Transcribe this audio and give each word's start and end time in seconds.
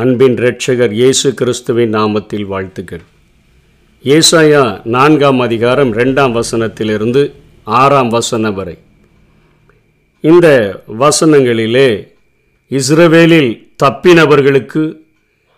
அன்பின் 0.00 0.34
இரட்சகர் 0.34 0.90
இயேசு 0.90 1.34
கிறிஸ்துவின் 1.34 1.94
நாமத்தில் 1.94 2.46
வாழ்த்துக்கள். 2.46 3.02
ஏசாயா 4.04 4.80
நான்காம் 4.84 5.40
அதிகாரம் 5.40 5.92
ரெண்டாம் 5.92 6.40
வசனத்திலிருந்து 6.40 7.32
ஆறாம் 7.64 8.08
வசனம் 8.08 8.54
வரை. 8.54 8.78
இந்த 10.20 10.46
வசனங்களிலே 10.98 12.08
இஸ்ரவேலில் 12.70 13.68
தப்பினவர்களுக்கு 13.82 14.82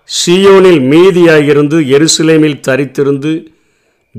சியோனில் 0.08 0.82
மீதியாயிருந்து 0.92 1.80
எருசலேமில் 1.96 2.62
தரித்திருந்து 2.68 3.46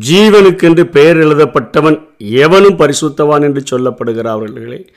ஜீவனுக்கென்று 0.10 0.84
பெயர் 0.84 1.18
எழுதப்பட்டவன் 1.18 2.00
எவனும் 2.18 2.78
பரிசுத்தவான் 2.78 3.42
என்று 3.42 3.64
சொல்லப்படுகிறார்களே. 3.71 4.88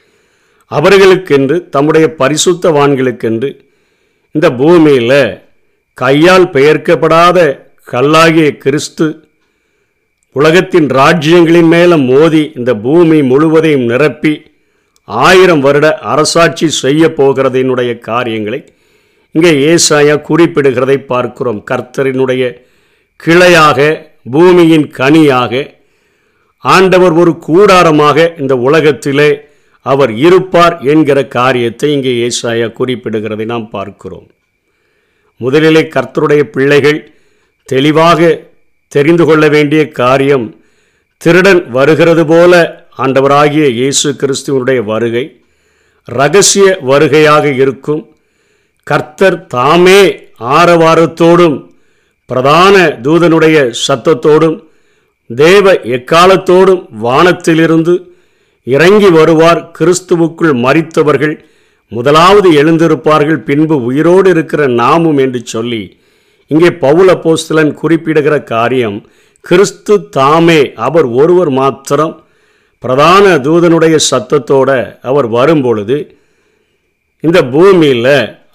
அவர்களுக்கென்று 0.70 1.68
தம்முடைய 1.68 2.14
பரிசுத்தவான்களுக்கென்று 2.18 3.68
இந்த 4.32 4.50
பூமியில் 4.50 5.40
கையால் 5.94 6.50
பெயர்க்கப்படாத 6.50 7.66
கல்லாகிய 7.84 8.58
கிறிஸ்து 8.58 9.28
உலகத்தின் 10.32 10.86
ராஜ்யங்களின் 10.88 11.68
மேலும் 11.68 12.04
மோதி 12.04 12.52
இந்த 12.56 12.74
பூமி 12.74 13.22
முழுவதையும் 13.22 13.84
நிரப்பி 13.84 14.50
ஆயிரம் 15.04 15.60
வருட 15.60 15.98
அரசாட்சி 15.98 16.68
செய்ய 16.68 17.08
போகிறதினுடைய 17.08 17.98
காரியங்களை 17.98 18.64
இங்கே 19.32 19.74
ஏசாயா 19.74 20.22
குறிப்பிடுகிறதை 20.28 21.06
பார்க்கிறோம். 21.06 21.64
கர்த்தரினுடைய 21.70 22.62
கிளையாக 23.26 24.06
பூமியின் 24.30 24.90
கனியாக 24.90 25.74
ஆண்டவர் 26.58 27.12
ஒரு 27.12 27.38
கூடாரமாக 27.46 28.34
இந்த 28.38 28.56
உலகத்திலே 28.56 29.49
அவர் 29.86 30.12
இருப்பார் 30.26 30.76
என்கிற 30.92 31.18
காரியத்தை 31.36 31.88
இங்கே 31.92 32.12
ஏசாயா 32.26 32.68
குறிப்பிடுகிறதை 32.78 33.44
நாம் 33.44 33.70
பார்க்கிறோம். 33.70 34.26
முதலிலே 35.36 35.82
கர்த்தருடைய 35.94 36.42
பிள்ளைகள் 36.54 37.00
தெளிவாக 37.68 38.30
தெரிந்து 38.88 39.24
கொள்ள 39.26 39.44
வேண்டிய 39.48 39.82
காரியம் 39.88 40.46
திருடன் 41.16 41.62
வருகிறது 41.70 42.26
போல 42.26 42.52
ஆண்டவராகிய 43.04 43.66
இயேசு 43.80 44.08
கிறிஸ்துவனுடைய 44.20 44.80
வருகை 44.84 45.24
ரகசிய 46.08 46.66
வருகையாக 46.90 47.44
இருக்கும். 47.62 48.02
கர்த்தர் 48.86 49.46
தாமே 49.46 50.00
ஆரவாரத்தோடும் 50.58 51.58
பிரதான 52.26 52.76
தூதனுடைய 53.02 53.56
சத்தத்தோடும் 53.86 54.58
தேவ 55.30 55.72
எக்காலத்தோடும் 55.96 56.82
வானத்திலிருந்து 57.04 57.94
இறங்கி 58.66 59.08
வருவார் 59.10 59.60
கிறிஸ்துவுக்குள் 59.78 60.54
மறித்தவர்கள் 60.56 61.34
முதலாவது 61.92 62.48
எழுந்திருப்பார்கள் 62.52 63.40
பின்பு 63.40 63.76
உயிரோடு 63.82 64.30
இருக்கிற 64.30 64.62
நாமும் 64.74 65.18
என்று 65.18 65.40
சொல்லி 65.46 65.82
இங்கே 66.50 66.70
பவுல 66.80 67.10
போஸ்தலன் 67.20 67.72
குறிப்பிடுகிற 67.74 68.34
காரியம் 68.44 68.98
கிறிஸ்து 69.44 69.94
தாமே 70.10 70.60
அவர் 70.76 71.06
ஒருவர் 71.12 71.50
மாத்திரம் 71.50 72.14
பிரதான 72.84 73.24
தூதனுடைய 73.38 73.96
சத்தத்தோட 74.10 74.70
அவர் 75.00 75.28
வரும்பொழுது 75.28 75.96
இந்த 77.24 77.38
பூமியில் 77.44 78.08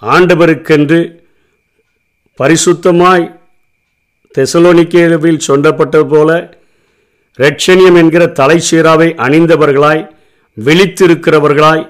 ஆண்டவருக்கென்று 0.05 0.99
பரிசுத்தமாய் 2.39 3.25
தெசலோனிக்கேவில் 4.35 5.45
சொல்லப்பட்டது 5.47 6.07
போல 6.07 6.31
ரட்சணியம் 7.39 7.97
என்கிற 7.97 8.27
தலை 8.27 8.57
சீராவை 8.71 9.07
அணிந்தவர்களாய் 9.25 10.03
விழித்திருக்கிறவர்களாய் 10.57 11.83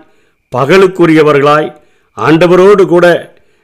பகலுக்குரியவர்களாய் 0.55 1.69
ஆண்டவரோடு 2.17 2.85
கூட 2.85 3.05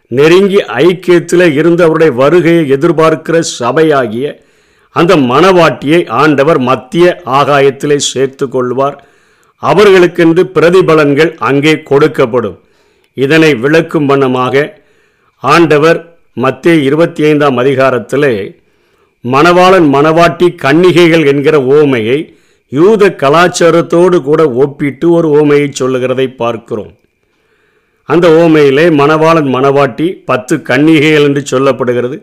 நெருங்கி 0.08 0.60
ஐக்கியத்தில் 0.62 1.54
இருந்து 1.54 1.84
அவருடைய 1.84 2.14
வருகையை 2.14 2.70
எதிர்பார்க்கிற 2.72 3.44
சபையாகிய 3.60 4.26
அந்த 4.96 5.16
மணவாட்டியை 5.16 6.10
ஆண்டவர் 6.10 6.60
மத்திய 6.60 7.22
ஆகாயத்திலே 7.26 7.98
சேர்த்து 8.12 8.50
கொள்வார். 8.50 8.98
அவர்களுக்கென்று 9.64 10.44
பிரதிபலன்கள் 10.56 11.32
அங்கே 11.50 11.74
கொடுக்கப்படும். 11.90 12.58
இதனை 13.14 13.56
விளக்கும் 13.56 14.06
வண்ணமாக 14.06 14.82
ஆண்டவர் 15.38 16.00
மத்திய 16.34 16.76
இருபத்தி 16.76 17.24
ஐந்தாம் 17.24 17.58
அதிகாரத்திலே 17.58 18.34
மணவாளன் 19.24 19.88
மணவாட்டி 19.94 20.56
கன்னிகைகள் 20.56 21.26
என்கிற 21.26 21.60
ஓமையை 21.60 22.34
யூத 22.70 23.10
கலாச்சாரத்தோடு 23.10 24.22
கூட 24.22 24.50
ஒப்பிட்டு 24.50 25.12
ஒரு 25.12 25.28
ஓமையை 25.40 25.70
சொல்லுகிறதை 25.72 26.28
பார்க்கிறோம். 26.28 26.92
அந்த 28.04 28.28
ஓமையிலே 28.30 28.86
மணவாளன் 28.96 29.50
மணவாட்டி 29.56 30.08
பத்து 30.26 30.62
கன்னிகைகள் 30.62 31.24
என்று 31.24 31.44
சொல்லப்படுகிறது. 31.52 32.18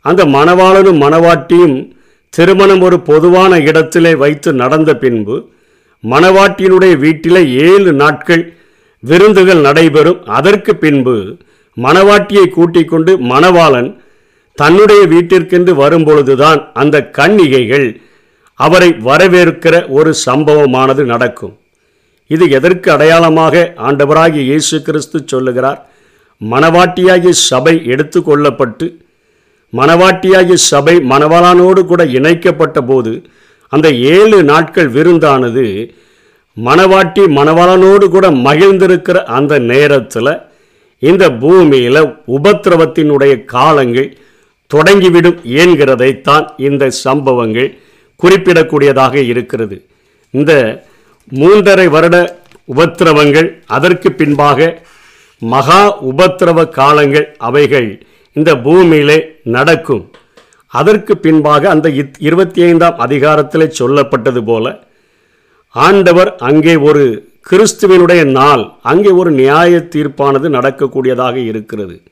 அந்த 0.00 0.24
மணவாளனும் 0.24 1.00
மணவாட்டியும் 1.04 1.92
திருமணம் 2.30 2.80
ஒரு 2.80 3.00
பொதுவான 3.00 3.58
இடத்திலே 3.60 4.14
வைத்து 4.14 4.52
நடந்த 4.52 4.96
பின்பு 4.96 5.36
மணவாட்டியினுடைய 6.04 6.96
வீட்டிலே 6.96 7.42
ஏழு 7.50 7.92
நாட்கள் 7.92 8.52
விருந்துகள் 8.98 9.60
நடைபெறும். 9.60 10.24
அதற்கு 10.24 10.76
பின்பு 10.76 11.36
மணவாட்டியை 11.76 12.46
கூட்டிக் 12.48 12.88
கொண்டு 12.88 13.18
மணவாளன் 13.18 14.00
தன்னுடைய 14.58 15.02
வீட்டிற்கென்று 15.12 15.72
வரும்பொழுதுதான் 15.82 16.60
அந்த 16.80 16.96
கன்னிகைகள் 17.18 17.88
அவரை 18.60 18.90
வரவேற்கிற 19.08 19.74
ஒரு 19.96 20.10
சம்பவமானது 20.26 21.02
நடக்கும். 21.12 21.54
இது 22.30 22.44
எதற்கு 22.58 22.88
அடையாளமாக 22.94 23.54
ஆண்டவராகிய 23.88 24.42
இயேசு 24.48 24.76
கிறிஸ்து 24.86 25.18
சொல்லுகிறார்? 25.32 25.78
மணவாட்டியாகிய 26.40 27.34
சபை 27.50 27.74
எடுத்து 27.92 28.18
கொள்ளப்பட்டு 28.22 28.86
மணவாட்டியாகிய 29.72 30.58
சபை 30.72 30.94
மணவாளானோடு 31.12 31.80
கூட 31.86 32.02
இணைக்கப்பட்ட 32.18 32.78
போது 32.90 33.12
அந்த 33.72 33.88
ஏழு 34.14 34.38
நாட்கள் 34.50 34.90
விருந்தானது 34.96 35.64
மணவாட்டி 36.56 37.24
மணவாளனோடு 37.38 38.06
கூட 38.14 38.26
மகிழ்ந்திருக்கிற 38.46 39.18
அந்த 39.38 39.54
நேரத்தில் 39.72 40.32
இந்த 41.02 41.24
பூமியில் 41.42 42.00
உபத்திரவத்தினுடைய 42.36 43.34
காலங்கள் 43.54 44.08
தொடங்கிவிடும் 44.74 45.38
என்கிறதைத்தான் 45.44 46.48
இந்த 46.56 46.90
சம்பவங்கள் 46.90 47.78
குறிப்பிடக்கூடியதாக 48.22 49.14
இருக்கிறது. 49.14 49.86
இந்த 50.30 50.82
மூன்றரை 51.34 51.88
வருட 51.88 52.42
உபத்திரவங்கள் 52.76 53.62
அதற்கு 53.66 54.12
பின்பாக 54.12 54.82
மகா 55.38 56.02
உபத்திரவ 56.02 56.68
காலங்கள் 56.68 57.34
அவைகள் 57.38 58.06
இந்த 58.32 58.56
பூமியிலே 58.56 59.34
நடக்கும். 59.44 60.10
அதற்கு 60.66 61.18
பின்பாக 61.18 61.70
அந்த 61.70 61.88
இத்- 61.88 62.14
இருபத்தி 62.18 62.62
ஐந்தாம் 62.62 62.98
அதிகாரத்தில் 62.98 63.72
சொல்லப்பட்டது 63.78 64.44
போல 64.44 64.86
ஆண்டவர் 65.68 66.36
அங்கே 66.36 66.76
ஒரு 66.76 67.28
கிறிஸ்துவனுடைய 67.50 68.24
நாள் 68.24 68.72
அங்கே 68.82 69.10
ஒரு 69.10 69.30
நியாய 69.30 69.76
தீர்ப்பானது 69.76 70.48
நடக்கக்கூடியதாக 70.48 71.34
இருக்கிறது. 71.34 72.02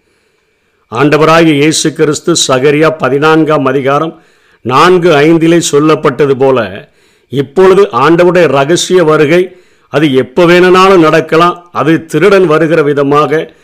ஆண்டவராகிய 0.92 1.52
இயேசு 1.52 1.92
கிறிஸ்து 1.92 2.34
சகரியா 2.48 2.96
பதினான்காம் 2.98 3.64
அதிகாரம் 3.64 4.22
நான்கு 4.60 5.10
ஐந்திலே 5.12 5.60
சொல்லப்பட்டது 5.70 6.30
போல 6.30 6.88
இப்பொழுது 7.28 7.82
ஆண்டவருடைய 7.82 8.46
ரகசிய 8.46 9.04
வருகை 9.04 9.56
அது 9.88 10.14
எப்போ 10.14 10.46
வேணுனாலும் 10.46 10.98
நடக்கலாம் 10.98 11.70
அது 11.72 12.06
திருடன் 12.06 12.46
வருகிற 12.46 12.82
விதமாக 12.82 13.54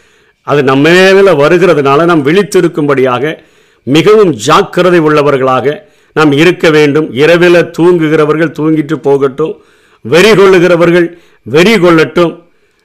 அது 0.42 0.62
நம்ம 0.62 0.88
மேல 0.88 1.32
வருகிறதுனால 1.32 2.04
நாம் 2.04 2.26
விழித்திருக்கும்படியாக 2.26 3.38
மிகவும் 3.82 4.32
ஜாக்கிரதை 4.32 5.00
உள்ளவர்களாக 5.00 5.82
நாம் 6.12 6.32
இருக்க 6.32 6.70
வேண்டும். 6.70 7.12
இரவில் 7.12 7.70
தூங்குகிறவர்கள் 7.78 8.56
தூங்கிட்டு 8.58 8.92
போகட்டும் 8.92 9.62
வெறி 10.00 10.30
கொள்ளுகிறவர்கள் 10.30 11.18
வெறி 11.42 11.74
கொள்ளட்டும் 11.74 12.42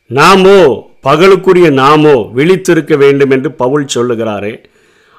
நாமோ 0.08 0.87
பகலுக்குரிய 1.04 1.70
நாமோ 1.72 2.30
விழித்திருக்க 2.36 2.98
வேண்டும் 2.98 3.32
என்று 3.32 3.52
பவுல் 3.52 3.86
சொல்லுகிறாரே. 3.96 4.64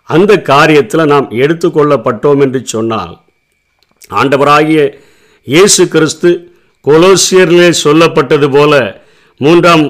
அந்த 0.09 0.37
காரியத்தில் 0.37 1.07
நாம் 1.07 1.31
எடுத்துக்கொள்ளப்பட்டோம் 1.31 2.41
என்று 2.43 2.67
சொன்னால் 2.67 3.15
ஆண்டவராகிய 4.11 4.81
இயேசு 5.47 5.89
கிறிஸ்து 5.89 6.31
கொலோசியரிலே 6.85 7.73
சொல்லப்பட்டது 7.85 8.49
போல 8.51 8.75
மூன்றாம் 9.41 9.85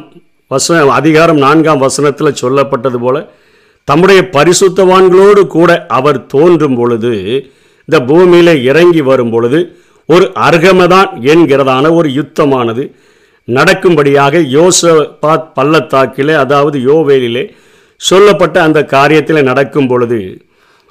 வசன 0.50 0.92
அதிகாரம் 0.92 1.36
நான்காம் 1.36 1.78
வசனத்தில் 1.78 2.38
சொல்லப்பட்டது 2.40 2.96
போல 2.96 3.16
தம்முடைய 3.84 4.30
பரிசுத்தவான்களோடு 4.32 5.46
கூட 5.46 5.86
அவர் 5.88 6.26
தோன்றும் 6.26 6.76
பொழுது 6.76 7.12
இந்த 7.88 8.04
பூமியில் 8.04 8.62
இறங்கி 8.62 9.00
வரும் 9.00 9.30
பொழுது 9.30 9.58
ஒரு 10.08 10.32
அர்கமதான் 10.40 11.10
என்கிறதான 11.24 11.94
ஒரு 11.94 12.08
யுத்தமானது 12.14 12.82
நடக்கும்படியாக 13.48 14.40
யோசபாத் 14.54 15.46
பள்ளத்தாக்கிலே 15.54 16.34
அதாவது 16.34 16.78
யோவேலிலே 16.80 17.44
சொல்லப்பட்ட 18.00 18.56
அந்த 18.62 18.80
காரியத்தில் 18.90 19.42
நடக்கும் 19.42 19.88
பொழுது 19.88 20.20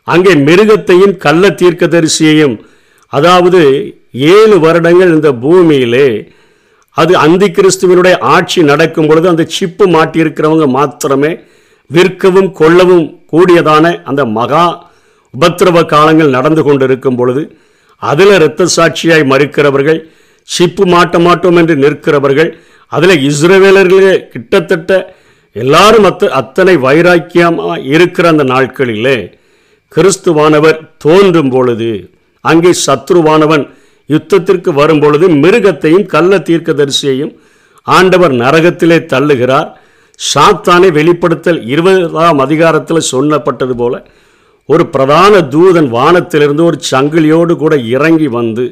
அங்கே 0.07 0.33
மிருகத்தையும் 0.47 1.15
கள்ள 1.17 1.49
தீர்க்கதரிசியையும் 1.53 2.55
அதாவது 3.13 3.61
ஏழு 4.31 4.55
வருடங்கள் 4.59 5.13
இந்த 5.13 5.29
பூமியிலே 5.43 6.07
அது 6.97 7.13
அந்தி 7.17 7.47
கிறிஸ்துவனுடைய 7.49 8.15
ஆட்சி 8.27 8.59
நடக்கும் 8.63 9.07
பொழுது 9.07 9.27
அந்த 9.29 9.43
சிப்பு 9.49 9.85
மாட்டியிருக்கிறவங்க 9.87 10.67
மாத்திரமே 10.69 11.31
விற்கவும் 11.89 12.51
கொள்ளவும் 12.51 13.05
கூடியதான 13.31 13.85
அந்த 14.03 14.21
மகா 14.37 14.65
உபத்திரவ 15.33 15.81
காலங்கள் 15.85 16.29
நடந்து 16.29 16.61
கொண்டிருக்கும் 16.63 17.17
பொழுது 17.17 17.41
அதில் 18.01 18.33
இரத்த 18.33 18.67
சாட்சியாய் 18.75 19.29
மறுக்கிறவர்கள் 19.29 19.99
சிப்பு 20.47 20.85
மாட்ட 20.85 21.19
மாட்டோம் 21.19 21.55
என்று 21.55 21.75
நிற்கிறவர்கள் 21.75 22.57
அதில் 22.91 23.23
இஸ்ரேவேலர்களே 23.29 24.27
கிட்டத்தட்ட 24.27 25.15
எல்லாரும் 25.55 26.03
அத்த 26.03 26.29
அத்தனை 26.29 26.75
வைராக்கியமாக 26.77 27.85
இருக்கிற 27.85 28.27
அந்த 28.29 28.43
நாட்களிலே 28.43 29.17
கிறிஸ்துவானவர் 29.95 30.89
தோன்றும் 30.97 31.49
பொழுது 31.49 32.09
அங்கே 32.41 32.71
சத்ருவானவன் 32.85 33.65
யுத்தத்திற்கு 34.09 34.69
வரும் 34.69 34.99
பொழுது 34.99 35.29
மிருகத்தையும் 35.29 36.05
கள்ள 36.05 36.37
தீர்க்கதரிசியையும் 36.37 37.33
ஆண்டவர் 37.81 38.31
நரகத்திலே 38.31 38.97
தள்ளுகிறார். 39.13 39.69
சாத்தானை 40.19 40.91
வெளிப்படுத்தல் 40.91 41.67
இருபதாம் 41.67 42.37
அதிகாரத்தில் 42.37 43.09
சொல்லப்பட்டது 43.11 43.71
போல 43.71 44.07
ஒரு 44.65 44.87
பிரதான 44.87 45.41
தூதன் 45.41 45.87
வானத்திலிருந்து 45.87 46.63
ஒரு 46.63 46.79
சங்கிலியோடு 46.91 47.53
கூட 47.55 47.75
இறங்கி 47.77 48.27
வந்து 48.27 48.65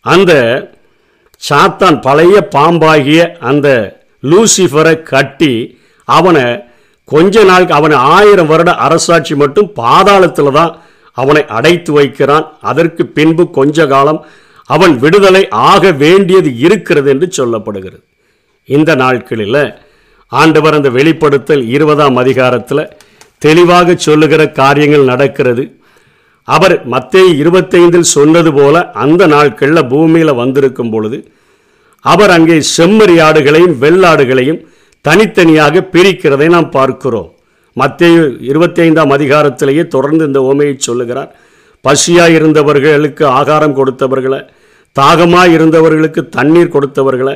அந்த 0.00 0.32
சாத்தான் 1.42 2.00
பழைய 2.00 2.48
பாம்பாகிய 2.54 3.20
அந்த 3.50 3.68
லூசிஃபரை 4.22 5.02
கட்டி 5.02 5.52
அவனை 6.04 6.44
கொஞ்ச 7.04 7.44
நாள் 7.44 7.66
அவனை 7.66 7.96
ஆயிரம் 7.96 8.46
வருட 8.46 8.70
அரசாட்சி 8.86 9.34
மட்டும் 9.34 9.68
பாதாளத்தில் 9.76 10.52
தான் 10.52 10.72
அவனை 11.12 11.42
அடைத்து 11.46 11.92
வைக்கிறான். 11.92 12.46
அதற்கு 12.60 13.06
பின்பு 13.06 13.50
கொஞ்ச 13.50 13.86
காலம் 13.86 14.26
அவன் 14.64 14.98
விடுதலை 14.98 15.48
ஆக 15.48 15.90
வேண்டியது 15.92 16.58
இருக்கிறது 16.58 17.08
என்று 17.10 17.28
சொல்லப்படுகிறது. 17.38 18.02
இந்த 18.64 18.94
நாட்களில் 18.94 19.62
ஆண்டவர் 20.28 20.74
அந்த 20.74 20.88
வெளிப்படுத்தல் 20.88 21.64
இருபதாம் 21.68 22.16
அதிகாரத்தில் 22.16 22.90
தெளிவாக 23.38 23.94
சொல்லுகிற 23.94 24.42
காரியங்கள் 24.60 25.10
நடக்கிறது. 25.12 25.64
அவர் 26.54 26.74
மத்திய 26.92 27.24
இருபத்தைந்தில் 27.42 28.12
சொன்னது 28.16 28.50
போல 28.58 28.76
அந்த 29.02 29.22
நாட்களில் 29.34 29.88
பூமியில் 29.92 30.38
வந்திருக்கும் 30.42 30.92
பொழுது 30.92 31.18
அவர் 32.04 32.32
அங்கே 32.36 32.56
செம்மறியாடுகளையும் 32.76 33.74
வெள்ளாடுகளையும் 33.82 34.60
தனித்தனியாக 35.04 35.82
பிரிக்கிறதை 35.94 36.46
நாம் 36.54 36.70
பார்க்கிறோம். 36.70 37.28
மத்திய 37.76 38.22
இருபத்தி 38.50 38.80
ஐந்தாம் 38.82 39.12
அதிகாரத்திலேயே 39.16 39.84
தொடர்ந்து 39.94 40.22
இந்த 40.28 40.40
ஓமையை 40.50 40.74
சொல்லுகிறார். 40.78 41.30
பசியாக 41.84 42.36
இருந்தவர்களுக்கு 42.38 43.24
ஆகாரம் 43.40 43.76
கொடுத்தவர்களை 43.78 44.40
தாகமாக 44.96 45.54
இருந்தவர்களுக்கு 45.56 46.22
தண்ணீர் 46.36 46.74
கொடுத்தவர்களை 46.74 47.34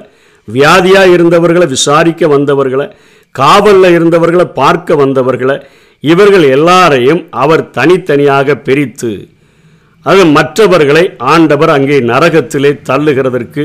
வியாதியாக 0.49 1.13
இருந்தவர்களை 1.17 1.67
விசாரிக்க 1.75 2.29
வந்தவர்களை 2.35 2.87
காவலில் 3.35 3.95
இருந்தவர்களை 3.99 4.47
பார்க்க 4.61 4.95
வந்தவர்களை 5.03 5.57
இவர்கள் 6.11 6.45
எல்லாரையும் 6.57 7.23
அவர் 7.43 7.63
தனித்தனியாக 7.77 8.57
பிரித்து 8.67 9.13
அது 10.07 10.23
மற்றவர்களை 10.37 11.03
ஆண்டவர் 11.33 11.73
அங்கே 11.75 11.99
நரகத்திலே 12.11 12.71
தள்ளுகிறதற்கு 12.89 13.65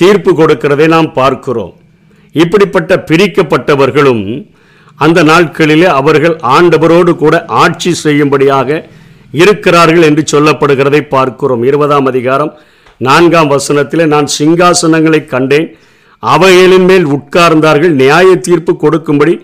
தீர்ப்பு 0.00 0.30
கொடுக்கிறதை 0.30 0.86
நாம் 0.94 1.10
பார்க்கிறோம். 1.12 1.74
இப்படிப்பட்ட 2.34 2.92
பிரிக்கப்பட்டவர்களும் 3.10 4.24
அந்த 5.04 5.18
நாட்களிலே 5.30 5.88
அவர்கள் 6.00 6.34
ஆண்டவரோடு 6.56 7.12
கூட 7.16 7.34
ஆட்சி 7.62 7.90
செய்யும்படியாக 8.04 8.80
இருக்கிறார்கள் 9.40 10.06
என்று 10.08 10.22
சொல்லப்படுகிறதை 10.32 11.00
பார்க்கிறோம். 11.14 11.62
இருபதாம் 11.70 12.08
அதிகாரம் 12.12 12.52
நான்காம் 13.06 13.50
வசனத்திலே 13.54 14.04
நான் 14.14 14.28
சிங்காசனங்களை 14.38 15.20
கண்டேன் 15.34 15.68
அவைகளின் 16.22 16.86
மேல் 16.90 17.06
உட்கார்ந்தார்கள் 17.16 17.94
நியாய 18.02 18.28
தீர்ப்பு 18.46 18.72
கொடுக்கும்படி 18.76 19.34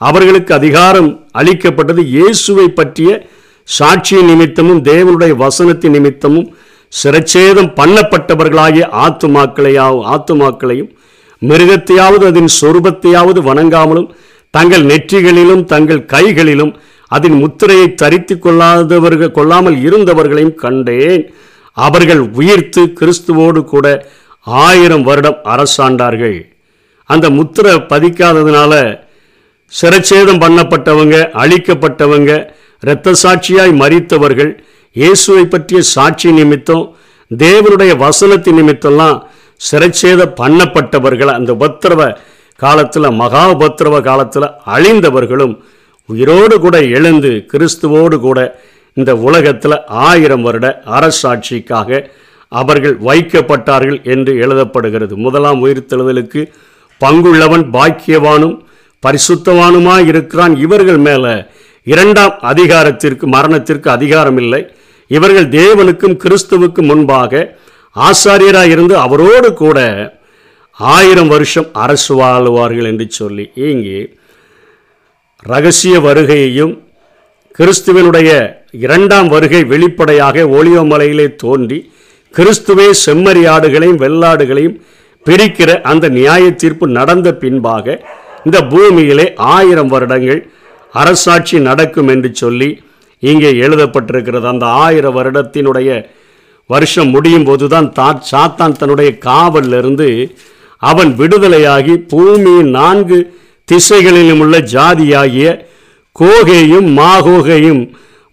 அவர்களுக்கு 0.00 0.54
அதிகாரம் 0.54 1.26
அளிக்கப்பட்டது 1.30 2.02
இயேசுவை 2.02 2.68
பற்றிய 2.68 3.26
சாட்சியின் 3.68 4.24
நிமித்தமும் 4.24 4.80
தேவனுடைய 4.84 5.32
வசனத்தின் 5.36 5.94
நிமித்தமும் 5.96 6.54
சிரச்சேதம் 6.92 7.70
பண்ணப்பட்டவர்களாகிய 7.78 8.84
ஆத்துமாக்களையாவும் 9.04 10.06
ஆத்துமாக்களையும் 10.14 10.90
மிருகத்தையாவது 11.42 12.24
அதன் 12.30 12.50
சொரூபத்தையாவது 12.60 13.40
வணங்காமலும் 13.50 14.10
தங்கள் 14.50 14.84
நெற்றிகளிலும் 14.84 15.64
தங்கள் 15.64 16.04
கைகளிலும் 16.04 16.78
அதன் 17.08 17.32
முத்திரையை 17.32 17.94
தரித்து 17.94 18.38
கொள்ளாதவர்கள் 18.38 19.30
கொள்ளாமல் 19.30 19.76
இருந்தவர்களையும் 19.76 20.54
கண்டேன். 20.54 21.24
அவர்கள் 21.72 22.20
உயிர்த்து 22.20 22.82
கிறிஸ்துவோடு 23.00 23.64
கூட 23.64 24.06
ஆயிரம் 24.46 25.02
வருடம் 25.02 25.38
அரசாண்டார்கள். 25.44 26.46
அந்த 27.04 27.30
முத்திரை 27.30 27.74
பதிக்காததுனால 27.74 29.03
சிரச்சேதம் 29.72 30.40
பண்ணப்பட்டவங்க 30.40 31.16
அழிக்கப்பட்டவங்க 31.32 32.32
இரத்த 32.82 33.14
சாட்சியாய் 33.22 33.72
மறித்தவர்கள் 33.72 34.52
இயேசுவை 34.96 35.44
பற்றிய 35.46 35.80
சாட்சி 35.82 36.32
நிமித்தம் 36.32 36.84
தேவனுடைய 37.30 37.92
வசனத்தின் 37.96 38.58
நிமித்தம்லாம் 38.58 39.18
சிரச்சேதம் 39.60 40.34
பண்ணப்பட்டவர்கள் 40.36 41.28
அந்த 41.28 41.52
உபத்திரவ 41.52 42.02
காலத்தில் 42.58 43.10
மகா 43.12 43.44
உபத்திரவ 43.50 44.00
காலத்தில் 44.00 44.48
அழிந்தவர்களும் 44.66 45.54
உயிரோடு 46.08 46.60
கூட 46.60 46.76
எழுந்து 46.80 47.46
கிறிஸ்துவோடு 47.52 48.16
கூட 48.20 48.38
இந்த 48.96 49.16
உலகத்தில் 49.16 49.76
ஆயிரம் 49.86 50.42
வருட 50.42 50.66
அரசாட்சிக்காக 50.86 51.90
அவர்கள் 52.52 52.96
வைக்கப்பட்டார்கள் 52.98 54.02
என்று 54.04 54.32
எழுதப்படுகிறது. 54.34 55.14
முதலாம் 55.16 55.62
உயிர்த்தெழுதலுக்கு 55.64 56.40
பங்குள்ளவன் 57.00 57.64
பாக்கியவானும் 57.72 58.56
பரிசுத்தவானுமாய் 59.04 60.06
இருக்கிறான் 60.06 60.54
இவர்கள் 60.58 61.00
மேலே 61.00 61.34
இரண்டாம் 61.86 62.34
அதிகாரத்திற்கு 62.42 63.24
மரணத்திற்கு 63.26 63.88
அதிகாரம் 63.90 64.38
இல்லை 64.38 64.62
இவர்கள் 65.10 65.48
தேவனுக்கும் 65.50 66.16
கிறிஸ்துவுக்கும் 66.16 66.88
முன்பாக 66.88 67.42
ஆசாரியராக 67.96 68.70
இருந்து 68.70 68.94
அவரோடு 68.98 69.48
கூட 69.54 69.78
ஆயிரம் 70.78 71.28
வருஷம் 71.28 71.68
அரசு 71.76 72.14
வாழுவார்கள் 72.14 72.88
என்று 72.88 73.06
சொல்லி 73.10 73.44
இங்கே 73.66 74.00
ரகசிய 75.44 75.94
வருகையையும் 76.00 76.72
கிறிஸ்துவனுடைய 77.58 78.30
இரண்டாம் 78.78 79.28
வருகை 79.28 79.60
வெளிப்படையாக 79.64 80.46
ஒளியோமலையிலே 80.50 81.26
தோன்றி 81.36 81.78
கிறிஸ்துவே 82.34 82.88
செம்மறியாடுகளையும் 83.04 84.00
வெள்ளாடுகளையும் 84.00 84.76
பிரிக்கிற 85.26 85.70
அந்த 85.82 86.06
நியாய 86.08 86.44
தீர்ப்பு 86.54 86.86
நடந்த 86.88 87.28
பின்பாக 87.34 87.86
இந்த 88.44 88.58
பூமியிலே 88.72 89.26
ஆயிரம் 89.54 89.92
வருடங்கள் 89.94 90.40
அரசாட்சி 90.92 91.56
நடக்கும் 91.60 92.08
என்று 92.08 92.30
சொல்லி 92.34 92.68
இங்கே 93.22 93.50
எழுதப்பட்டிருக்கிறது. 93.64 94.46
அந்த 94.52 94.66
ஆயிரம் 94.66 95.16
வருடத்தினுடைய 95.16 95.90
வருஷம் 96.70 97.10
முடியும் 97.10 97.44
போது 97.44 97.68
தான் 97.68 97.92
தா 97.92 98.08
சாத்தான் 98.30 98.76
தன்னுடைய 98.78 99.10
காவலிருந்து 99.18 100.08
அவன் 100.82 101.10
விடுதலையாகி 101.16 101.94
பூமியின் 102.12 102.70
நான்கு 102.70 103.18
திசைகளிலும் 103.68 104.40
உள்ள 104.40 104.58
ஜாதியாகிய 104.74 105.48
கோகையும் 106.20 106.88
மாகோகையும் 106.98 107.82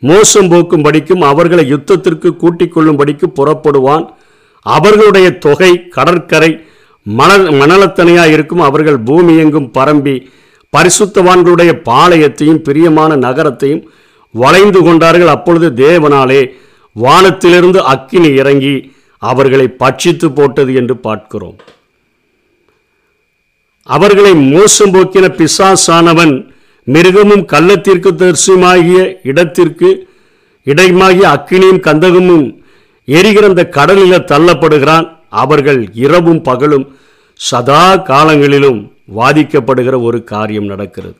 மோசம் 0.03 0.49
போக்கும் 0.49 0.81
படிக்கும் 0.81 1.21
அவர்களை 1.21 1.63
யுத்தத்திற்கு 1.73 2.29
கூட்டிக் 2.35 2.73
கொள்ளும்படிக்கு 2.75 3.27
புறப்படுவான். 3.39 4.05
அவர்களுடைய 4.65 5.27
தொகை 5.45 5.71
கடற்கரை 5.89 6.51
மணல் 7.03 7.45
மணலத்தனையாக 7.49 8.31
இருக்கும் 8.31 8.59
அவர்கள் 8.59 8.99
பூமி 8.99 9.37
எங்கும் 9.37 9.71
பரம்பி 9.77 10.27
பரிசுத்தவான்களுடைய 10.77 11.71
பாளையத்தையும் 11.89 12.63
பிரியமான 12.67 13.15
நகரத்தையும் 13.15 13.89
வளைந்து 14.31 14.83
கொண்டார்கள். 14.83 15.27
அப்பொழுது 15.27 15.69
தேவனாலே 15.85 16.51
வானத்திலிருந்து 16.91 17.79
அக்கினி 17.83 18.29
இறங்கி 18.35 18.93
அவர்களை 19.17 19.75
பட்சித்து 19.79 20.25
போட்டது 20.25 20.73
என்று 20.73 20.97
பார்க்கிறோம். 20.97 21.57
அவர்களை 23.83 24.33
மோசம் 24.33 24.93
போக்கின 24.93 25.27
பிசாசானவன் 25.39 26.53
மிருகமும் 26.87 27.43
கள்ளத்திற்கு 27.53 28.09
தரிசியுமாகிய 28.21 29.17
இடத்திற்கு 29.23 30.07
இடைமாகிய 30.65 31.25
அக்கினியும் 31.35 31.83
கந்தகமும் 31.87 32.45
எரிகிற 33.05 33.47
அந்த 33.47 33.63
கடலில் 33.67 34.27
தள்ளப்படுகிறான். 34.31 35.20
அவர்கள் 35.31 35.81
இரவும் 36.05 36.41
பகலும் 36.41 36.85
சதா 37.35 37.95
காலங்களிலும் 38.09 38.79
வாதிக்கப்படுகிற 39.15 39.95
ஒரு 40.07 40.23
காரியம் 40.23 40.65
நடக்கிறது. 40.65 41.17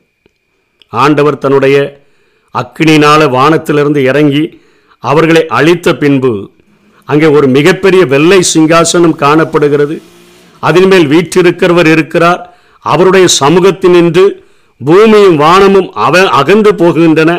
ஆண்டவர் 0.88 1.38
தன்னுடைய 1.38 1.76
அக்னினால 2.54 3.30
வானத்திலிருந்து 3.30 4.00
இறங்கி 4.10 4.60
அவர்களை 4.98 5.46
அழித்த 5.58 5.96
பின்பு 5.96 6.32
அங்கே 7.08 7.26
ஒரு 7.26 7.46
மிகப்பெரிய 7.48 8.02
வெள்ளை 8.04 8.40
சிங்காசனம் 8.54 9.20
காணப்படுகிறது. 9.24 10.02
அதன் 10.60 10.88
மேல் 10.90 11.06
வீற்றிருக்கிறவர் 11.12 11.86
இருக்கிறார். 11.86 12.42
அவருடைய 12.78 13.26
சமூகத்தினின்று 13.40 14.24
பூமியும் 14.80 15.36
வானமும் 15.36 15.88
அவ 16.06 16.22
அகன்று 16.40 16.72
போகின்றன. 16.82 17.32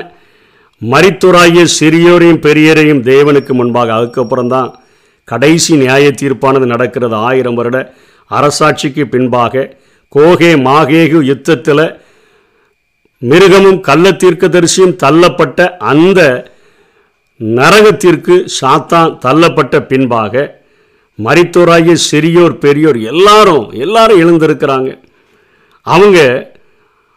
மரித்துராகிய 0.82 1.64
சிறியோரையும் 1.80 2.44
பெரியோரையும் 2.48 3.02
தேவனுக்கு 3.12 3.54
முன்பாக 3.60 3.94
அதுக்கப்புறம் 3.94 4.48
தான் 4.48 4.70
கடைசி 5.24 5.76
நியாய 5.76 6.12
தீர்ப்பானது 6.12 6.66
நடக்கிறது 6.66 7.16
ஆயிரம் 7.16 7.54
வருட 7.54 7.94
அரசாட்சிக்கு 8.32 9.04
பின்பாக 9.04 9.78
கோகே 10.16 10.62
மாகேகு 10.62 11.24
யுத்தத்தில் 11.24 12.02
மிருகமும் 13.18 13.80
கள்ள 13.80 14.12
தீர்க்கதரிசியும் 14.12 14.96
தள்ளப்பட்ட 15.04 15.78
அந்த 15.78 16.52
நரகத்திற்கு 17.40 18.46
சாத்தான் 18.62 19.18
தள்ளப்பட்ட 19.26 19.80
பின்பாக 19.80 20.62
மரித்தோராகிய 21.16 21.96
சிறியோர் 22.12 22.52
பெரியோர் 22.52 23.00
எல்லாரும் 23.02 23.72
எல்லாரும் 23.72 24.22
எழுந்திருக்கிறாங்க. 24.22 25.00
அவங்க 25.82 26.20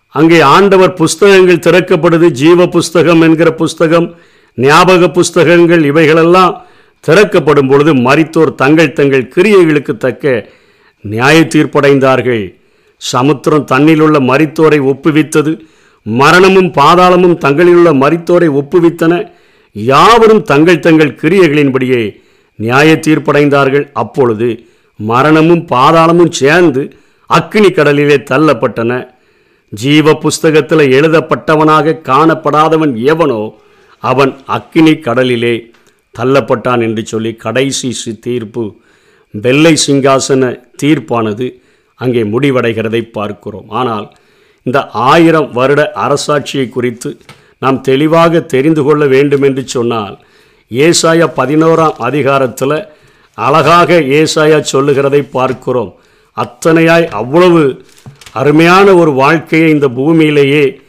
அங்கே 0.08 0.40
ஆண்டவர் 0.40 0.92
புஸ்தகங்கள் 0.92 1.64
திறக்கப்படுது 1.66 2.30
ஜீவ 2.30 2.66
புஸ்தகம் 2.66 3.20
என்கிற 3.20 3.54
புஸ்தகம் 3.54 4.14
ஞாபக 4.54 5.08
புஸ்தகங்கள் 5.10 5.84
இவைகளெல்லாம் 5.84 6.65
திறக்கப்படும் 7.06 7.68
பொழுது 7.70 7.92
மரித்தோர் 8.06 8.52
தங்கள் 8.62 8.96
தங்கள் 8.98 9.30
கிரியைகளுக்கு 9.34 9.92
தக்க 9.96 10.24
நியாய 11.04 11.36
தீர்ப்படைந்தார்கள். 11.54 12.44
சமுத்திரம் 13.02 13.66
தன்னிலுள்ள 13.72 14.16
மரித்தோரை 14.30 14.78
ஒப்புவித்தது. 14.90 15.52
மரணமும் 16.06 16.70
பாதாளமும் 16.78 17.36
தங்களிலுள்ள 17.44 17.90
மரித்தோரை 18.02 18.48
ஒப்புவித்தன. 18.60 19.14
யாவரும் 19.76 20.42
தங்கள் 20.42 20.84
தங்கள் 20.86 21.18
கிரியைகளின்படியே 21.22 22.02
நியாய 22.58 22.90
தீர்ப்படைந்தார்கள். 23.06 23.86
அப்பொழுது 23.92 24.48
மரணமும் 25.00 25.62
பாதாளமும் 25.72 26.32
சேர்ந்து 26.40 26.82
அக்கினி 27.30 27.70
கடலிலே 27.70 28.18
தள்ளப்பட்டன. 28.30 28.92
ஜீவ 29.82 30.14
புஸ்தகத்தில் 30.14 30.92
எழுதப்பட்டவனாக 30.96 31.96
காணப்படாதவன் 32.10 32.92
எவனோ 33.12 33.40
அவன் 34.02 34.32
அக்கினி 34.56 34.94
கடலிலே 35.06 35.54
தள்ளப்பட்டான் 36.18 36.82
என்று 36.82 37.06
சொல்லி 37.06 37.34
கடைசி 37.34 37.96
சி- 38.04 38.18
தீர்ப்பு 38.18 38.76
வெள்ளை 39.30 39.76
சிங்காசன 39.86 40.60
தீர்ப்பானது 40.82 41.52
அங்கே 41.94 42.22
முடிவடைகிறதை 42.22 43.02
பார்க்கிறோம். 43.10 43.64
ஆனால் 43.68 44.12
இந்த 44.62 44.86
ஆயிரம் 44.86 45.52
வருட 45.52 45.92
அரசாட்சியை 45.94 46.68
குறித்து 46.68 47.18
நாம் 47.58 47.80
தெளிவாக 47.80 48.40
தெரிந்து 48.40 48.82
கொள்ள 48.82 49.06
வேண்டும் 49.06 49.42
என்று 49.42 49.66
சொன்னால் 49.66 50.18
ஏசாயா 50.70 51.30
பதினோராம் 51.36 51.96
அதிகாரத்தில் 51.98 52.86
அழகாக 53.34 54.00
ஏசாயா 54.00 54.60
சொல்லுகிறதை 54.60 55.22
பார்க்கிறோம். 55.22 55.94
அத்தனையாய் 56.36 57.06
அவ்வளவு 57.06 57.84
அருமையான 58.32 58.94
ஒரு 58.94 59.12
வாழ்க்கையை 59.12 59.70
இந்த 59.70 59.88
பூமியிலேயே 59.88 60.80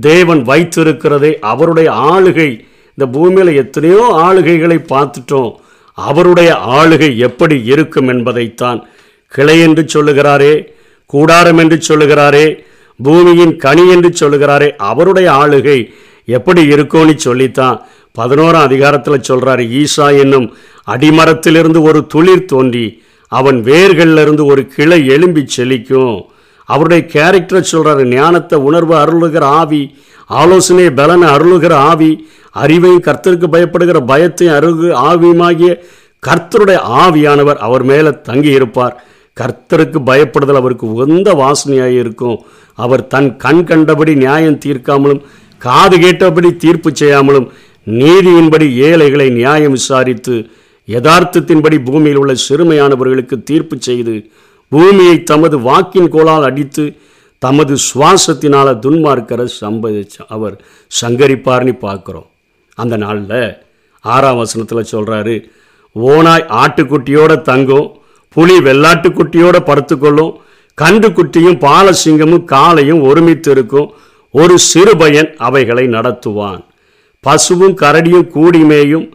தேவன் 0.00 0.46
வைத்திருக்கிறதை 0.46 1.34
அவருடைய 1.40 1.90
ஆளுகை 1.90 2.64
இந்த 2.98 3.04
பூமியில் 3.16 3.52
எத்தனையோ 3.54 4.02
ஆளுகைகளை 4.26 4.78
பார்த்துட்டோம். 4.92 5.52
அவருடைய 5.98 6.50
ஆளுகை 6.78 7.10
எப்படி 7.16 7.56
இருக்கும் 7.64 8.08
என்பதைத்தான் 8.08 8.80
கிளை 9.32 9.56
என்று 9.60 9.82
சொல்லுகிறாரே 9.94 10.54
கூடாரம் 11.06 11.58
என்று 11.58 11.78
சொல்லுகிறாரே 11.88 12.46
பூமியின் 12.98 13.54
கனி 13.56 13.84
என்று 13.88 14.10
சொல்லுகிறாரே 14.20 14.68
அவருடைய 14.90 15.28
ஆளுகை 15.32 15.78
எப்படி 16.24 16.62
இருக்கும்னு 16.66 17.14
சொல்லித்தான் 17.18 17.78
பதினோராம் 18.18 18.66
அதிகாரத்தில் 18.68 19.26
சொல்கிறாரு 19.28 19.64
ஈசா 19.82 20.06
என்னும் 20.22 20.48
அடிமரத்திலிருந்து 20.86 21.80
ஒரு 21.82 22.00
துளிர் 22.14 22.50
தோன்றி 22.52 22.86
அவன் 23.32 23.58
வேர்களிலிருந்து 23.62 24.44
ஒரு 24.44 24.62
கிளை 24.66 24.98
எலும்பி 25.08 25.42
செழிக்கும். 25.56 26.16
அவருடைய 26.74 27.02
கேரக்டரை 27.14 27.62
சொல்றாரு. 27.72 28.02
ஞானத்தை 28.16 28.58
உணர்வு 28.68 28.94
அருளுகிற 29.02 29.44
ஆவி 29.60 29.82
ஆலோசனை 30.40 30.86
பலனை 30.98 31.28
அருளுகிற 31.36 31.74
ஆவி 31.90 32.10
அறிவையும் 32.54 33.06
கர்த்தருக்கு 33.08 33.48
பயப்படுகிற 33.54 33.98
பயத்தையும் 34.10 34.56
அருகு 34.58 34.88
ஆவியுமாகிய 35.08 35.70
கர்த்தருடைய 36.22 36.78
ஆவியானவர் 37.02 37.62
அவர் 37.66 37.84
மேலே 37.90 38.10
தங்கி 38.28 38.50
இருப்பார். 38.58 38.94
கர்த்தருக்கு 39.36 39.98
பயப்படுதல் 40.08 40.60
அவருக்கு 40.60 40.86
உகந்த 40.94 41.28
வாசனையாக 41.42 42.00
இருக்கும். 42.02 42.36
அவர் 42.78 43.02
தன் 43.14 43.30
கண் 43.44 43.64
கண்டபடி 43.70 44.12
நியாயம் 44.24 44.60
தீர்க்காமலும் 44.64 45.22
காது 45.60 45.96
கேட்டபடி 46.04 46.48
தீர்ப்பு 46.64 46.90
செய்யாமலும் 47.00 47.48
நீதியின்படி 47.86 48.66
ஏழைகளை 48.88 49.26
நியாயம் 49.38 49.76
விசாரித்து 49.78 50.34
யதார்த்தத்தின்படி 50.88 51.76
பூமியில் 51.86 52.20
உள்ள 52.22 52.32
சிறுமையானவர்களுக்கு 52.46 53.36
தீர்ப்பு 53.50 53.76
செய்து 53.88 54.14
பூமியை 54.72 55.16
தமது 55.30 55.56
வாக்கின் 55.68 56.12
கோலால் 56.14 56.46
அடித்து 56.48 56.84
தமது 57.42 57.74
சுவாசத்தினால் 57.86 58.80
துன்மார்க்கரை 58.84 59.46
சம்பதிச்ச 59.60 60.16
அவர் 60.28 60.56
சங்கரிப்பார்னு 61.00 61.74
பார்க்குறோம். 61.86 62.28
அந்த 62.78 62.94
நாளில் 63.04 63.42
ஆறாம் 64.04 64.38
வசனத்தில் 64.40 64.90
சொல்கிறாரு 64.92 65.34
ஓனாய் 65.96 66.46
ஆட்டுக்குட்டியோட 66.60 67.32
தங்கும் 67.50 67.88
புலி 68.36 68.56
வெள்ளாட்டுக்குட்டியோட 68.66 69.56
படுத்துக்கொள்ளும் 69.70 70.32
கன்றுக்குட்டியும் 70.78 71.58
பாலசிங்கமும் 71.66 72.44
காலையும் 72.52 73.02
ஒருமித்து 73.08 73.50
இருக்கும் 73.50 73.88
ஒரு 74.34 74.54
சிறுபயன் 74.70 75.30
அவைகளை 75.46 75.84
நடத்துவான். 75.96 76.62
பசுவும் 77.24 77.74
கரடியும் 77.82 78.28
கூடிமேயும் 78.36 79.06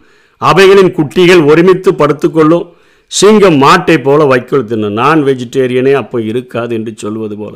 அவைகளின் 0.41 0.91
குட்டிகள் 0.97 1.43
ஒருமித்து 1.51 1.91
படுத்துக்கொள்ளும் 1.93 2.67
சிங்கம் 3.11 3.57
மாட்டை 3.63 3.97
போல 4.01 4.21
வைக்கோல் 4.25 4.69
தின்னும் 4.71 4.97
நான் 5.01 5.21
வெஜிடேரியனே 5.23 5.93
அப்போ 5.93 6.17
இருக்காது 6.21 6.75
என்று 6.75 6.91
சொல்வது 6.95 7.35
போல. 7.37 7.55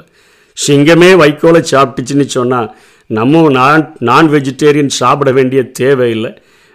சிங்கமே 0.58 1.10
வைக்கோலை 1.16 1.62
சாப்பிட்டுச்சுன்னு 1.72 2.26
சொன்னால் 2.38 2.70
நம்ம 3.10 3.50
நான் 3.50 3.84
நான் 4.00 4.28
வெஜிடேரியன் 4.30 4.92
சாப்பிட 5.02 5.32
வேண்டிய 5.32 5.62
தேவையில்லை. 5.80 6.32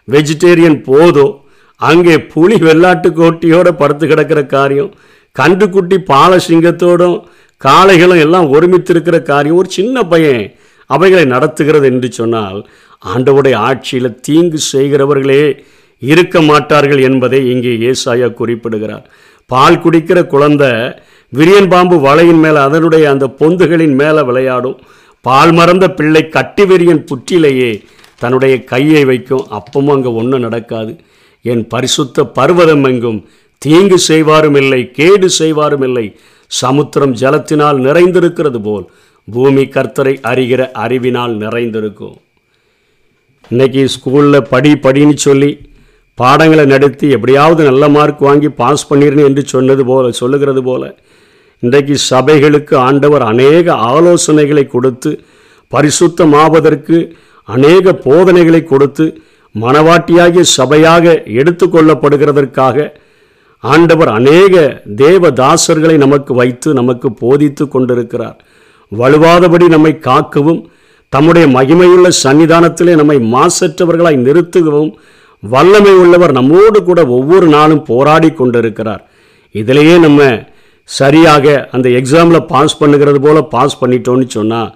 வெஜிடேரியன் 0.08 0.78
போதும் 0.82 1.34
அங்கே 1.80 2.16
புலி 2.32 2.56
வெள்ளாட்டு 2.56 3.08
கோட்டியோட 3.20 3.68
படுத்து 3.70 4.04
கிடக்கிற 4.06 4.40
காரியம் 4.46 4.92
கன்றுக்குட்டி 5.36 5.96
பால 6.02 6.36
சிங்கத்தோடும் 6.48 7.16
காளைகளும் 7.60 8.22
எல்லாம் 8.26 8.48
ஒருமித்து 8.48 8.92
இருக்கிற 8.94 9.16
காரியம் 9.22 9.56
ஒரு 9.56 9.68
சின்ன 9.70 10.02
பையன் 10.02 10.44
அவைகளை 10.90 11.24
நடத்துகிறது 11.24 11.86
என்று 11.86 12.08
சொன்னால் 12.12 12.58
ஆண்டவுடைய 13.02 13.54
ஆட்சியில் 13.68 14.18
தீங்கு 14.20 14.58
செய்கிறவர்களே 14.72 15.42
இருக்க 15.98 16.40
மாட்டார்கள் 16.40 17.00
என்பதை 17.08 17.40
இங்கே 17.52 17.72
ஏசாயா 17.90 18.28
குறிப்பிடுகிறார். 18.34 19.04
பால் 19.46 19.82
குடிக்கிற 19.84 20.26
குழந்தை 20.26 20.70
விரியன் 21.32 21.68
பாம்பு 21.68 21.96
வலையின் 22.06 22.42
மேலே 22.44 22.60
அதனுடைய 22.68 23.04
அந்த 23.10 23.26
பொந்துகளின் 23.40 23.94
மேலே 23.94 24.22
விளையாடும். 24.22 24.78
பால் 25.20 25.52
மறந்த 25.52 25.86
பிள்ளை 25.90 26.28
கட்டி 26.28 26.64
விரியன் 26.64 27.06
புற்றிலேயே 27.10 27.70
தன்னுடைய 28.18 28.64
கையை 28.64 29.04
வைக்கும். 29.04 29.46
அப்பவும் 29.58 29.92
அங்கே 29.94 30.12
ஒன்றும் 30.20 30.44
நடக்காது. 30.46 30.92
என் 31.44 31.64
பரிசுத்த 31.66 32.24
பர்வதம் 32.38 32.84
எங்கும் 32.84 33.18
தீங்கு 33.58 33.98
செய்வாரும் 33.98 34.54
இல்லை 34.54 34.80
கேடு 34.90 35.30
செய்வாரும் 35.30 35.82
இல்லை. 35.82 36.06
சமுத்திரம் 36.50 37.14
ஜலத்தினால் 37.14 37.78
நிறைந்திருக்கிறது 37.86 38.60
போல் 38.62 38.86
பூமி 39.28 39.62
கர்த்தரை 39.62 40.14
அறிகிற 40.30 40.70
அறிவினால் 40.84 41.34
நிறைந்திருக்கும். 41.36 42.16
இன்னைக்கு 43.50 43.88
ஸ்கூலில் 43.94 44.48
படி 44.52 44.72
படின்னு 44.84 45.16
சொல்லி 45.26 45.50
பாடங்களை 46.18 46.64
நடத்தி 46.66 47.06
எப்படியாவது 47.10 47.64
நல்ல 47.64 47.88
மார்க் 47.88 48.18
வாங்கி 48.18 48.48
பாஸ் 48.48 48.90
பண்ணிடணும் 48.90 49.24
என்று 49.24 49.42
சொன்னது 49.46 49.84
போல 49.84 50.10
சொல்லுகிறது 50.10 50.62
போல 50.62 50.82
இன்றைக்கு 51.62 51.96
சபைகளுக்கு 52.10 52.74
ஆண்டவர் 52.76 53.22
அநேக 53.22 53.72
ஆலோசனைகளை 53.72 54.66
கொடுத்து 54.66 55.10
பரிசுத்தமாவதற்கு 55.72 56.98
அநேக 57.48 57.92
போதனைகளை 57.92 58.64
கொடுத்து 58.64 59.04
மனவாட்டியாகிய 59.54 60.44
சபையாக 60.56 61.04
எடுத்துக்கொள்ளப்படுகிறதற்காக 61.40 62.88
ஆண்டவர் 63.64 64.08
அநேக 64.08 64.54
தேவதாசர்களை 64.96 65.96
நமக்கு 65.96 66.34
வைத்து 66.34 66.74
நமக்கு 66.74 67.12
போதித்து 67.12 67.68
கொண்டிருக்கிறார். 67.68 68.36
வலுவாதபடி 68.92 69.68
நம்மை 69.68 69.92
காக்கவும் 70.08 70.60
தம்முடைய 71.12 71.46
மகிமையுள்ள 71.46 72.08
சன்னிதானத்திலே 72.24 72.94
நம்மை 72.94 73.18
மாசற்றவர்களாய் 73.34 74.24
நிறுத்துகவும் 74.26 74.92
வல்லமை 75.52 75.92
உள்ளவர் 76.02 76.36
நம்மோடு 76.38 76.78
கூட 76.82 77.00
ஒவ்வொரு 77.16 77.46
நாளும் 77.56 77.86
போராடி 77.90 78.30
கொண்டிருக்கிறார். 78.32 79.02
இதிலேயே 79.54 79.96
நம்ம 79.98 80.20
சரியாக 80.88 81.46
அந்த 81.74 81.88
எக்ஸாமில் 81.98 82.48
பாஸ் 82.52 82.80
பண்ணுகிறது 82.80 83.20
போல் 83.24 83.48
பாஸ் 83.54 83.80
பண்ணிட்டோன்னு 83.80 84.26
சொன்னால் 84.36 84.70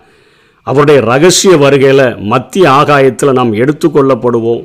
அவருடைய 0.66 1.00
ரகசிய 1.10 1.52
வருகையில் 1.56 2.06
மத்திய 2.32 2.64
ஆகாயத்தில் 2.70 3.36
நாம் 3.38 3.52
எடுத்துக்கொள்ளப்படுவோம் 3.62 4.64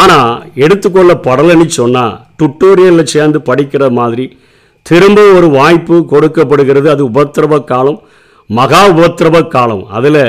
ஆனால் 0.00 0.32
எடுத்துக்கொள்ளப்படலைன்னு 0.64 1.66
சொன்னால் 1.80 2.14
டுட்டோரியலில் 2.40 3.12
சேர்ந்து 3.14 3.38
படிக்கிற 3.50 3.84
மாதிரி 3.98 4.26
திரும்ப 4.86 5.20
ஒரு 5.38 5.48
வாய்ப்பு 5.58 5.96
கொடுக்கப்படுகிறது. 6.12 6.88
அது 6.90 7.02
உபத்திரவ 7.10 7.58
காலம் 7.64 8.00
மகா 8.50 8.80
உபத்திரவ 8.94 9.36
காலம். 9.48 9.84
அதில் 9.96 10.24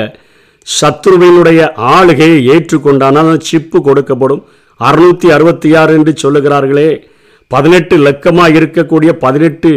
சத்ருவினுடைய 0.66 1.60
ஆளுகையை 1.74 2.38
ஏற்றுக்கொண்டானால் 2.54 3.40
சிப்பு 3.48 3.78
கொடுக்கப்படும். 3.78 4.42
அறுநூற்றி 4.80 5.28
அறுபத்தி 5.36 5.74
ஆறு 5.74 5.92
என்று 5.94 6.12
சொல்லுகிறார்களே. 6.22 6.88
பதினெட்டு 7.48 7.96
லக்கமாக 8.06 8.58
இருக்கக்கூடிய 8.60 9.10
பதினெட்டு 9.24 9.70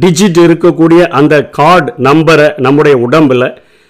டிஜிட் 0.00 0.40
இருக்கக்கூடிய 0.46 1.00
அந்த 1.18 1.34
கார்டு 1.58 1.92
நம்பரை 2.08 2.48
நம்முடைய 2.66 2.96
உடம்பில் 3.06 3.46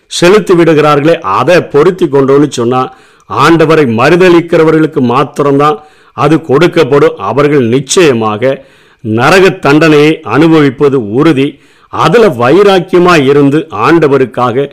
செலுத்தி 0.06 0.54
விடுகிறார்களே. 0.54 1.14
அதை 1.18 1.60
பொருத்தி 1.74 2.06
கொண்டோன்னு 2.06 2.48
சொன்னால் 2.50 2.92
ஆண்டவரை 3.30 3.86
மறுதளிக்கிறவர்களுக்கு 4.00 5.00
மாத்திரம்தான் 5.12 5.78
அது 6.12 6.36
கொடுக்கப்படும். 6.36 7.18
அவர்கள் 7.30 7.66
நிச்சயமாக 7.74 8.62
நரக 9.04 9.50
தண்டனையை 9.50 10.20
அனுபவிப்பது 10.34 11.10
உறுதி. 11.12 11.48
அதில் 11.88 12.30
வைராக்கியமாக 12.42 13.26
இருந்து 13.32 13.66
ஆண்டவருக்காக 13.86 14.70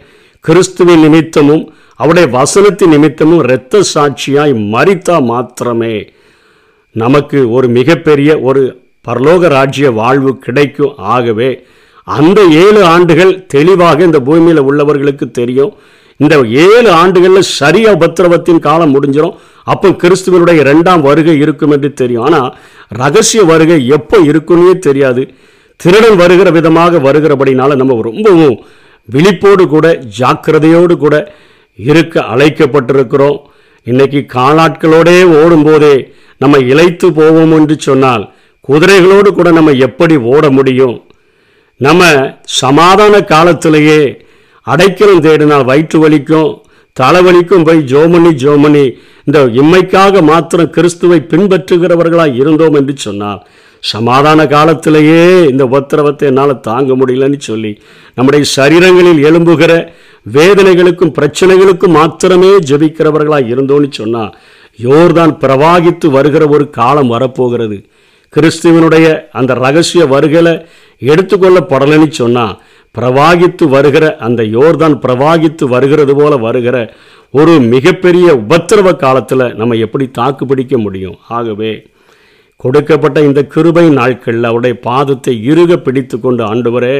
கிறிஸ்துவின் 0.47 1.01
நிமித்தமும் 1.05 1.63
அவருடைய 1.99 2.27
வசனத்தின் 2.37 2.93
நிமித்தமும் 2.95 3.41
இரத்த 3.45 3.81
சாட்சியாய் 3.93 4.53
மறித்தா 4.73 5.15
மாத்திரமே 5.29 5.95
நமக்கு 6.95 7.39
ஒரு 7.51 7.67
மிகப்பெரிய 7.77 8.29
ஒரு 8.49 8.61
பரலோக 9.07 9.49
ராஜ்ய 9.55 9.87
வாழ்வு 9.99 10.31
கிடைக்கும் 10.45 10.93
ஆகவே 11.15 11.49
அந்த 12.07 12.39
ஏழு 12.63 12.81
ஆண்டுகள் 12.93 13.33
தெளிவாக 13.47 14.03
இந்த 14.03 14.19
பூமியில் 14.27 14.65
உள்ளவர்களுக்கு 14.69 15.25
தெரியும். 15.39 15.73
இந்த 16.19 16.35
ஏழு 16.65 16.89
ஆண்டுகளில் 17.01 17.49
சரியா 17.59 17.89
உபத்திரவத்தின் 17.97 18.63
காலம் 18.67 18.93
முடிஞ்சிடும் 18.93 19.35
அப்போ 19.73 19.89
கிறிஸ்துவனுடைய 20.03 20.57
இரண்டாம் 20.63 21.01
வருகை 21.01 21.35
இருக்கும் 21.43 21.73
என்று 21.75 21.89
தெரியும். 22.01 22.25
ஆனால் 22.27 22.49
ரகசிய 23.01 23.43
வருகை 23.51 23.79
எப்போ 23.97 24.19
இருக்குன்னே 24.31 24.73
தெரியாது. 24.87 25.23
திருடன் 25.79 26.19
வருகிற 26.23 26.49
விதமாக 26.57 26.99
வருகிறபடினால 27.07 27.75
நம்ம 27.81 28.01
ரொம்பவும் 28.09 28.57
விழிப்போடு 29.13 29.63
கூட 29.67 29.87
ஜாக்கிரதையோடு 30.19 30.97
கூட 30.97 31.15
இருக்க 31.79 32.15
அழைக்கப்பட்டிருக்கிறோம். 32.33 33.39
இன்னைக்கு 33.87 34.19
காலாட்களோடே 34.33 35.17
ஓடும்போதே 35.41 35.95
நம்ம 36.41 36.57
இழைத்து 36.71 37.07
போவோம் 37.19 37.53
என்று 37.59 37.75
சொன்னால் 37.87 38.23
குதிரைகளோடு 38.69 39.29
கூட 39.33 39.49
நம்ம 39.51 39.73
எப்படி 39.87 40.15
ஓட 40.33 40.45
முடியும்? 40.49 40.95
நம்ம 41.79 42.03
சமாதான 42.61 43.21
காலத்திலேயே 43.33 44.01
அடைக்கலம் 44.67 45.23
தேடினால் 45.25 45.67
வயிற்று 45.69 45.97
வலிக்கும் 46.03 46.51
தலைவலிக்கும் 46.97 47.65
போய் 47.67 47.79
ஜோமணி 47.91 48.31
ஜோமணி 48.43 48.85
இந்த 49.27 49.39
இம்மைக்காக 49.61 50.21
மாத்திரம் 50.21 50.73
கிறிஸ்துவை 50.75 51.19
பின்பற்றுகிறவர்களாக 51.31 52.39
இருந்தோம் 52.41 52.73
என்று 52.73 52.93
சொன்னால் 52.97 53.41
சமாதான 53.79 54.47
காலத்திலேயே 54.47 55.45
இந்த 55.45 55.65
உபத்திரவத்தை 55.65 56.23
என்னால் 56.23 56.59
தாங்க 56.59 56.93
முடியலன்னு 56.95 57.39
சொல்லி 57.39 57.81
நம்முடைய 58.15 58.45
சரீரங்களில் 58.55 59.23
எழும்புகிற 59.23 59.87
வேதனைகளுக்கும் 60.33 61.13
பிரச்சனைகளுக்கும் 61.21 61.89
மாத்திரமே 61.89 62.47
ஜபிக்கிறவர்களாக 62.47 63.51
இருந்தோன்னு 63.53 63.91
சொன்னால் 63.91 64.37
யோர்தான் 64.81 65.33
பிரவாகித்து 65.41 66.07
வருகிற 66.07 66.47
ஒரு 66.47 66.69
காலம் 66.69 67.07
வரப்போகிறது. 67.07 67.85
கிறிஸ்துவனுடைய 68.35 69.27
அந்த 69.31 69.53
ரகசிய 69.53 70.05
வருகலை 70.05 70.65
எடுத்துக்கொள்ளப்படலைன்னு 71.01 72.09
சொன்னால் 72.09 72.61
பிரவாகித்து 72.97 73.63
வருகிற 73.63 74.17
அந்த 74.17 74.43
யோர்தான் 74.43 74.95
பிரவாகித்து 74.95 75.65
வருகிறது 75.65 76.15
போல 76.15 76.35
வருகிற 76.35 76.93
ஒரு 77.31 77.59
மிகப்பெரிய 77.59 78.33
உபத்திரவ 78.33 78.95
காலத்தில் 78.95 79.55
நம்ம 79.55 79.75
எப்படி 79.75 80.07
தாக்கு 80.07 80.45
பிடிக்க 80.45 80.77
முடியும்? 80.77 81.17
ஆகவே 81.27 81.87
கொடுக்கப்பட்ட 82.63 83.17
இந்த 83.21 83.41
கிருபை 83.53 83.85
நாட்களில் 83.99 84.49
அவருடைய 84.49 84.75
பாதத்தை 84.89 85.33
இறுக 85.51 85.71
பிடித்து 85.77 86.17
கொண்டு 86.19 86.43
ஆண்டவரே 86.51 86.97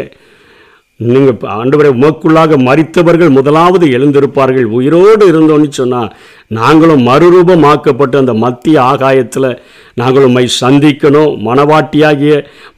நீங்கள் 0.99 1.49
ஆண்டவரை 1.55 1.89
உமக்குள்ளாக 1.95 2.57
மறித்தவர்கள் 2.67 3.35
முதலாவது 3.37 3.85
எழுந்திருப்பார்கள். 3.97 4.67
உயிரோடு 4.77 5.23
இருந்தோன்னு 5.31 5.67
சொன்னால் 5.79 6.09
நாங்களும் 6.57 7.03
மறுரூபமாக்கப்பட்டு 7.07 8.15
அந்த 8.21 8.33
மத்திய 8.43 8.77
ஆகாயத்தில் 8.81 9.49
நாங்கள் 9.99 10.25
உம்மை 10.29 10.45
சந்திக்கணும். 10.61 11.33
மணவாட்டியாகிய 11.47 12.33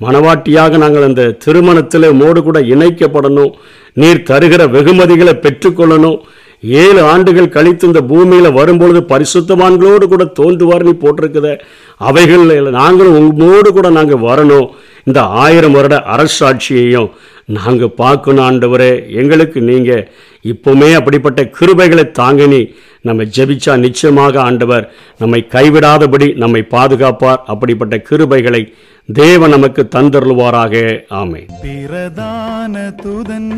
மணவாட்டியாக 0.06 0.78
நாங்கள் 0.84 1.08
அந்த 1.10 1.30
திருமணத்தில் 1.46 2.18
மோடு 2.22 2.42
கூட 2.48 2.60
இணைக்கப்படணும். 2.74 3.54
நீர் 4.02 4.28
தருகிற 4.32 4.66
வெகுமதிகளை 4.76 5.36
பெற்றுக்கொள்ளணும். 5.46 6.20
ஏழு 6.62 7.02
ஆண்டுகள் 7.02 7.54
கழித்து 7.56 7.88
இந்த 7.88 8.02
பூமியில் 8.02 8.58
வரும்பொழுது 8.60 9.02
பரிசுத்தவான்களோடு 9.12 10.06
கூட 10.14 10.24
தோன்றுவார் 10.40 10.88
நீ 10.88 10.94
போட்டிருக்குத. 11.04 11.50
அவைகள் 11.98 12.46
நாங்களும் 12.70 13.20
உங்களோடு 13.20 13.72
கூட 13.74 13.90
நாங்கள் 13.90 14.26
வரணும். 14.30 14.68
இந்த 15.04 15.22
ஆயிரம் 15.22 15.72
வருட 15.72 16.04
அரசாட்சியையும் 16.16 17.10
நாங்கள் 17.58 17.96
பார்க்கணும் 18.02 18.46
ஆண்டவரே. 18.48 18.92
எங்களுக்கு 19.22 19.62
நீங்கள் 19.62 20.10
இப்போவுமே 20.52 20.90
அப்படிப்பட்ட 20.94 21.42
கிருபைகளை 21.58 22.06
தாங்கினி 22.20 22.62
நம்ம 23.02 23.24
ஜெபிச்சா 23.38 23.74
நிச்சயமாக 23.86 24.42
ஆண்டவர் 24.42 24.86
நம்மை 25.18 25.48
கைவிடாதபடி 25.56 26.28
நம்மை 26.36 26.62
பாதுகாப்பார். 26.76 27.42
அப்படிப்பட்ட 27.46 28.02
கிருபைகளை 28.10 28.62
தேவன் 29.10 29.50
நமக்கு 29.50 29.88
தந்தருள்வாராக. 29.96 30.76
ஆமை 31.10 31.46
பிரதான 31.62 32.94
துதன் 33.04 33.52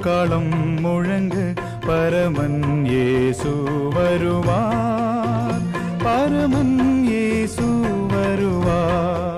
காலம் 0.00 0.52
முழங்கு. 0.80 1.46
பரமன் 1.86 2.86
ஏசு 2.86 3.62
வருவார். 3.94 5.60
பரமன் 5.98 7.06
ஏசு 7.08 7.80
வருவார். 8.08 9.34